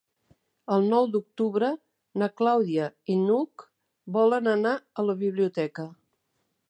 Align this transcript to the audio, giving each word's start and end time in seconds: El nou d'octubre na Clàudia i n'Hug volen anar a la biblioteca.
El 0.75 0.85
nou 0.93 1.09
d'octubre 1.15 1.67
na 2.21 2.29
Clàudia 2.41 2.87
i 3.17 3.17
n'Hug 3.27 3.67
volen 4.17 4.53
anar 4.55 4.73
a 5.03 5.07
la 5.11 5.17
biblioteca. 5.25 5.87